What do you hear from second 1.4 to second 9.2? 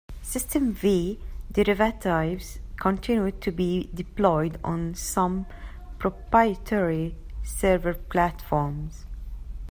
derivatives continued to be deployed on some proprietary server platforms.